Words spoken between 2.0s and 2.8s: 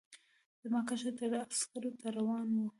روان و.